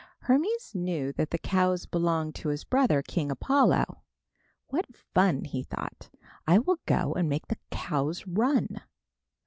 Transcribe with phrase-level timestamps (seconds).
[0.21, 4.01] Hermes knew that the cows belonged to his brother, King Apollo.
[4.69, 5.51] "What fun," thought
[6.11, 6.13] he,
[6.47, 8.81] "I will go and make the cows run."